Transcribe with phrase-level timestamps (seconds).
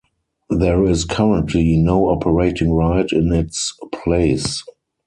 [0.49, 4.63] There is currently no operating ride in its place.